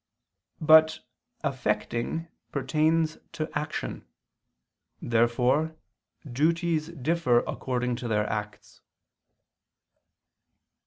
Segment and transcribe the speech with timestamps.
[0.61, 1.01] But
[1.43, 4.07] effecting pertains to action.
[4.99, 5.75] Therefore
[6.27, 8.81] duties differ according to their acts.